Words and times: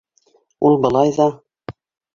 Ул 0.69 0.79
былай 0.87 1.15
ҙа... 1.21 1.31